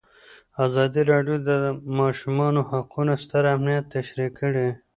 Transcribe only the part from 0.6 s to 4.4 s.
ازادي راډیو د د ماشومانو حقونه ستر اهميت تشریح